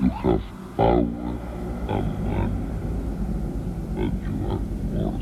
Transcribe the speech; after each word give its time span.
You 0.00 0.08
have 0.08 0.42
power 0.76 0.98
and 0.98 1.08
money, 1.86 2.50
but 3.94 4.12
you 4.22 4.32
are 4.48 4.58
mortal. 4.92 5.20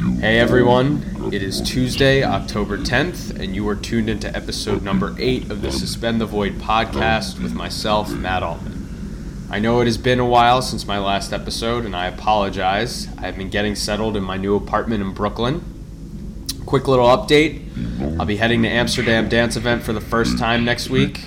You 0.00 0.20
Hey 0.20 0.38
everyone, 0.38 1.30
it 1.32 1.42
is 1.42 1.60
Tuesday, 1.60 2.22
October 2.22 2.78
10th, 2.78 3.38
and 3.38 3.54
you 3.54 3.68
are 3.68 3.74
tuned 3.74 4.08
into 4.08 4.34
episode 4.34 4.82
number 4.82 5.14
8 5.18 5.50
of 5.50 5.60
the 5.60 5.72
Suspend 5.72 6.20
the 6.20 6.26
Void 6.26 6.54
podcast 6.54 7.42
with 7.42 7.52
myself, 7.52 8.12
Matt 8.12 8.42
Altman. 8.42 9.48
I 9.50 9.58
know 9.58 9.80
it 9.80 9.86
has 9.86 9.98
been 9.98 10.20
a 10.20 10.26
while 10.26 10.62
since 10.62 10.86
my 10.86 10.98
last 10.98 11.32
episode, 11.32 11.84
and 11.84 11.96
I 11.96 12.06
apologize. 12.06 13.08
I 13.18 13.22
have 13.22 13.36
been 13.36 13.50
getting 13.50 13.74
settled 13.74 14.16
in 14.16 14.22
my 14.22 14.36
new 14.36 14.54
apartment 14.54 15.02
in 15.02 15.12
Brooklyn. 15.12 15.64
Quick 16.64 16.86
little 16.86 17.06
update 17.06 17.66
mm-hmm. 17.70 18.20
I'll 18.20 18.26
be 18.26 18.36
heading 18.36 18.62
to 18.62 18.68
Amsterdam 18.68 19.28
Dance 19.28 19.56
Event 19.56 19.82
for 19.82 19.92
the 19.92 20.00
first 20.00 20.38
time 20.38 20.64
next 20.64 20.90
week. 20.90 21.20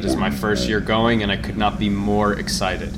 It 0.00 0.06
is 0.06 0.16
my 0.16 0.30
first 0.30 0.66
year 0.66 0.80
going, 0.80 1.22
and 1.22 1.30
I 1.30 1.36
could 1.36 1.58
not 1.58 1.78
be 1.78 1.90
more 1.90 2.32
excited. 2.32 2.96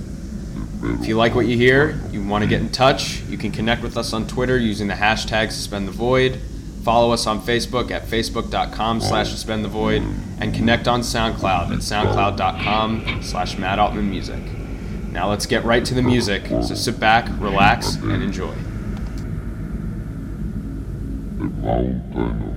If 0.84 1.08
you 1.08 1.16
like 1.16 1.34
what 1.34 1.46
you 1.46 1.56
hear, 1.56 2.00
you 2.12 2.24
want 2.24 2.44
to 2.44 2.48
get 2.48 2.60
in 2.60 2.68
touch, 2.68 3.22
you 3.22 3.36
can 3.36 3.50
connect 3.50 3.82
with 3.82 3.96
us 3.96 4.12
on 4.12 4.28
Twitter 4.28 4.56
using 4.56 4.86
the 4.86 4.94
hashtag 4.94 5.50
suspend 5.50 5.88
the 5.88 5.92
void. 5.92 6.38
Follow 6.84 7.10
us 7.10 7.26
on 7.26 7.40
Facebook 7.40 7.90
at 7.90 8.04
facebook.com 8.04 9.00
slash 9.00 9.30
suspend 9.30 9.64
the 9.64 9.68
void 9.68 10.04
and 10.38 10.54
connect 10.54 10.86
on 10.86 11.00
SoundCloud 11.00 11.72
at 11.72 11.80
soundcloud.com 11.80 13.20
slash 13.20 13.58
Music. 13.58 14.38
Now 15.10 15.28
let's 15.28 15.46
get 15.46 15.64
right 15.64 15.84
to 15.84 15.94
the 15.94 16.02
music, 16.02 16.46
so 16.46 16.76
sit 16.76 17.00
back, 17.00 17.28
relax, 17.40 17.96
and 17.96 18.22
enjoy. 18.22 18.54
the 21.36 21.48
mountain 21.48 22.52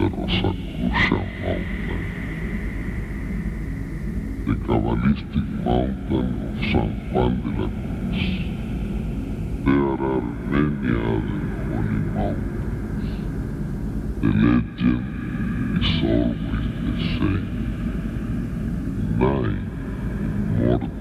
of 0.00 0.12
the 0.12 0.65
mountain, 1.00 2.06
the 4.46 4.54
Kabbalistic 4.66 5.48
mountain 5.64 6.30
of 6.48 6.54
San 6.72 6.90
Juan 7.12 7.32
de 7.42 7.50
la 7.60 7.68
Cruz. 7.68 8.20
There 9.64 9.92
are 10.08 10.22
many 10.22 10.90
other 10.96 11.42
holy 11.68 12.00
mountains. 12.16 13.06
The 14.22 14.28
legend 14.28 15.82
is 15.82 15.90
always 16.02 16.68
the 16.86 16.94
same. 17.18 17.50
Nine 19.18 19.64
mortal 20.58 20.95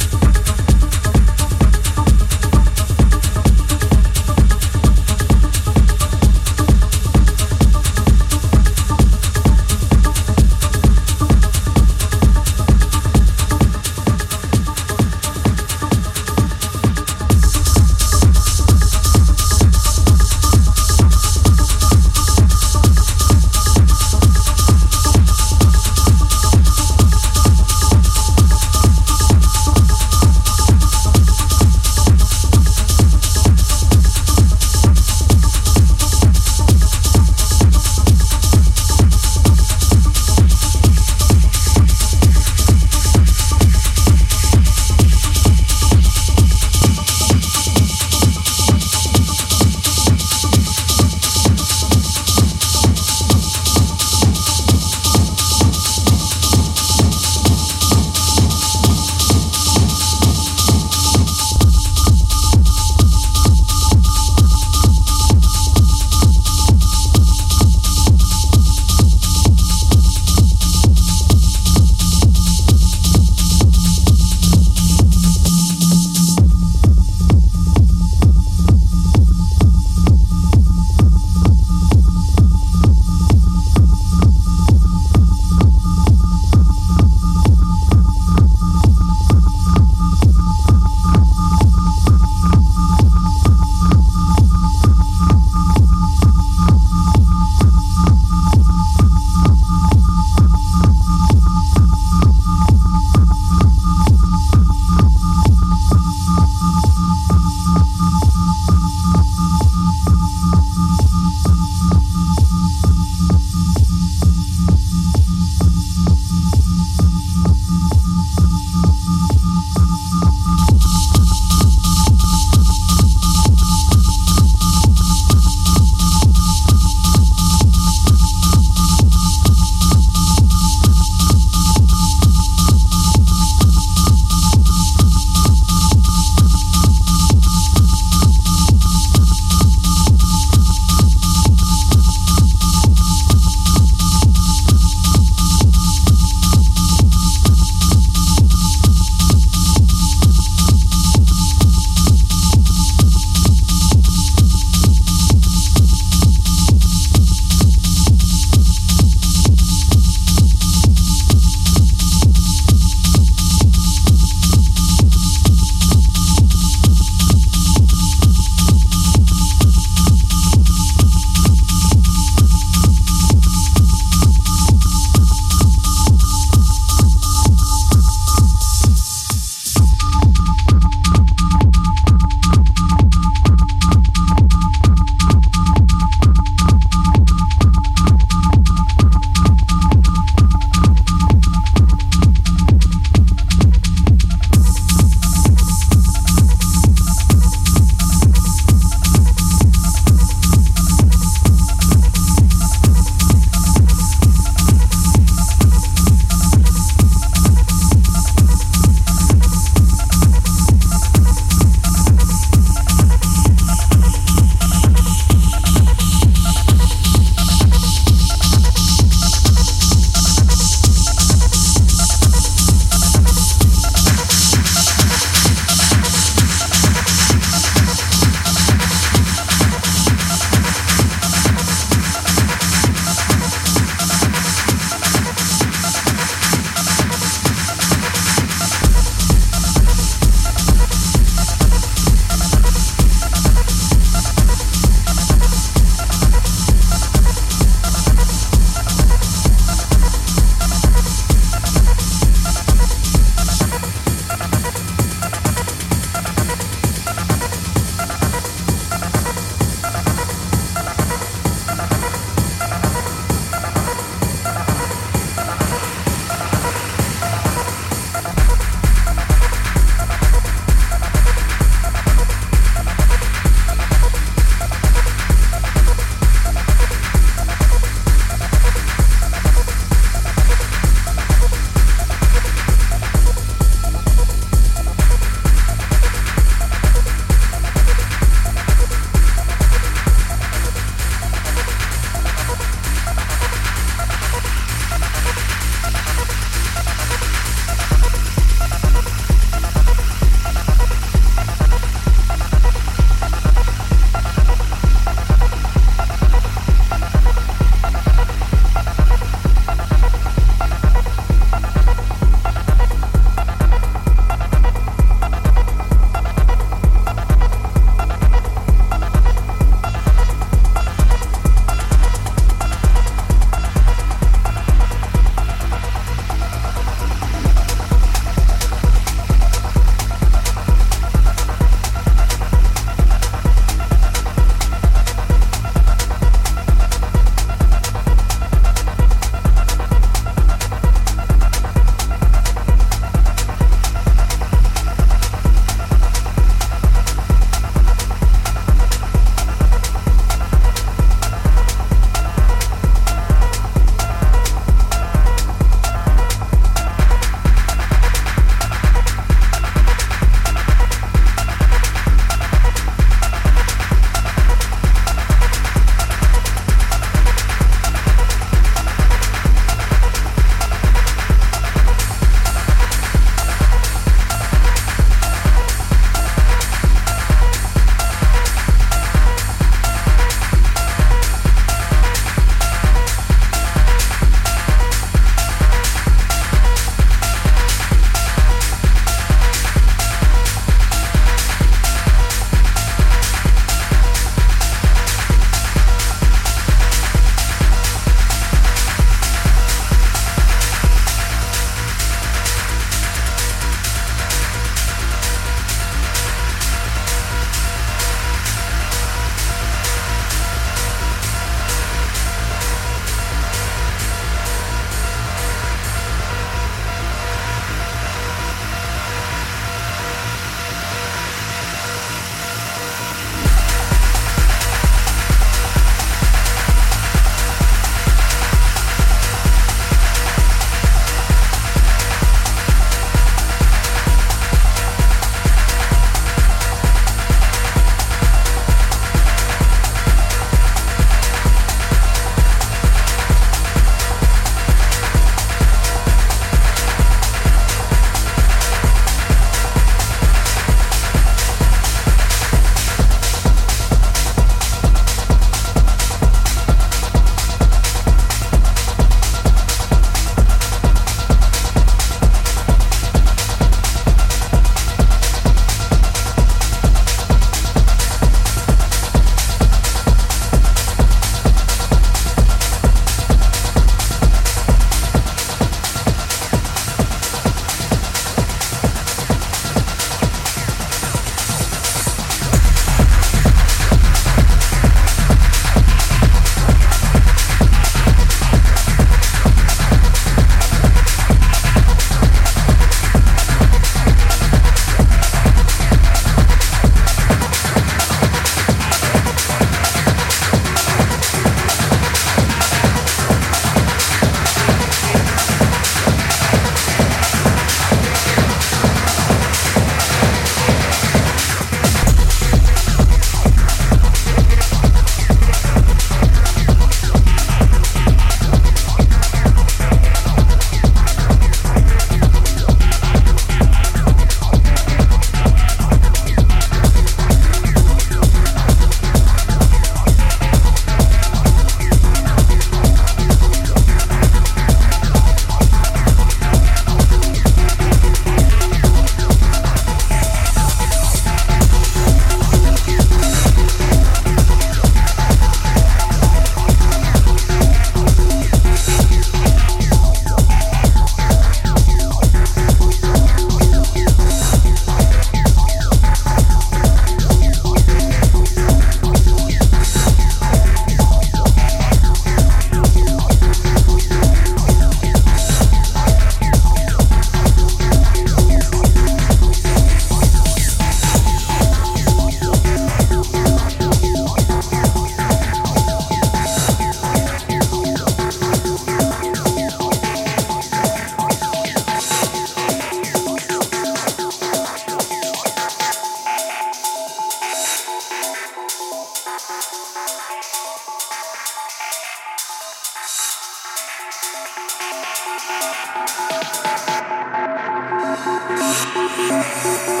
Música 599.41 600.00